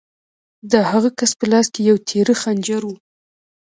[0.71, 2.91] د هغه کس په لاس کې یو تېره خنجر و